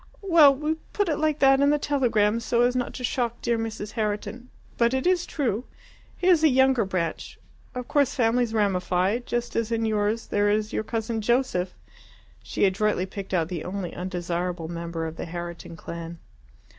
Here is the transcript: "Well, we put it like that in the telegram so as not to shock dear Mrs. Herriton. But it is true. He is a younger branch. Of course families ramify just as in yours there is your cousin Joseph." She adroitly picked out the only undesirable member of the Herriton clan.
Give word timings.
"Well, 0.23 0.55
we 0.55 0.77
put 0.93 1.09
it 1.09 1.17
like 1.17 1.37
that 1.41 1.61
in 1.61 1.69
the 1.69 1.77
telegram 1.77 2.39
so 2.39 2.63
as 2.63 2.75
not 2.75 2.91
to 2.95 3.03
shock 3.03 3.39
dear 3.43 3.55
Mrs. 3.59 3.91
Herriton. 3.91 4.49
But 4.75 4.95
it 4.95 5.05
is 5.05 5.27
true. 5.27 5.65
He 6.17 6.25
is 6.25 6.43
a 6.43 6.49
younger 6.49 6.85
branch. 6.85 7.37
Of 7.75 7.87
course 7.87 8.15
families 8.15 8.51
ramify 8.51 9.19
just 9.19 9.55
as 9.55 9.71
in 9.71 9.85
yours 9.85 10.25
there 10.25 10.49
is 10.49 10.73
your 10.73 10.83
cousin 10.83 11.21
Joseph." 11.21 11.75
She 12.41 12.65
adroitly 12.65 13.05
picked 13.05 13.31
out 13.31 13.47
the 13.49 13.63
only 13.63 13.93
undesirable 13.93 14.67
member 14.67 15.05
of 15.05 15.17
the 15.17 15.25
Herriton 15.25 15.75
clan. 15.77 16.17